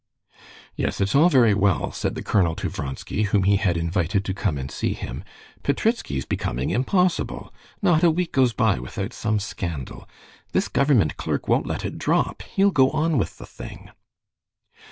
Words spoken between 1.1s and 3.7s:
all very well," said the colonel to Vronsky, whom he